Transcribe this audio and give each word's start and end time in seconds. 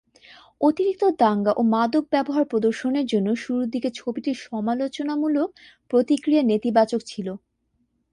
অতিরিক্ত 0.61 1.03
দাঙ্গা 1.21 1.51
ও 1.55 1.61
মাদক 1.73 2.03
ব্যবহার 2.13 2.43
প্রদর্শনের 2.51 3.05
জন্য 3.05 3.27
শুরুর 3.43 3.65
দিকে 3.73 3.89
ছবিটির 3.95 4.37
সমালোচনামূলক 4.45 5.49
প্রতিক্রিয়া 5.91 6.43
নেতিবাচক 6.51 7.01
ছিল। 7.05 7.27